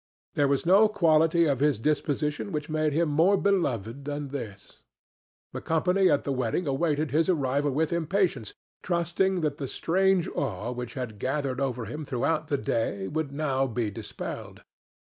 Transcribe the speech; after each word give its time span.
There 0.33 0.47
was 0.47 0.65
no 0.65 0.87
quality 0.87 1.45
of 1.45 1.59
his 1.59 1.77
disposition 1.77 2.51
which 2.51 2.69
made 2.71 2.91
him 2.91 3.07
more 3.07 3.37
beloved 3.37 4.05
than 4.05 4.29
this. 4.29 4.81
The 5.53 5.61
company 5.61 6.09
at 6.09 6.23
the 6.23 6.31
wedding 6.31 6.65
awaited 6.65 7.11
his 7.11 7.29
arrival 7.29 7.69
with 7.69 7.93
impatience, 7.93 8.55
trusting 8.81 9.41
that 9.41 9.57
the 9.59 9.67
strange 9.67 10.27
awe 10.29 10.71
which 10.71 10.95
had 10.95 11.19
gathered 11.19 11.61
over 11.61 11.85
him 11.85 12.03
throughout 12.03 12.47
the 12.47 12.57
day 12.57 13.07
would 13.09 13.31
now 13.31 13.67
be 13.67 13.91
dispelled. 13.91 14.63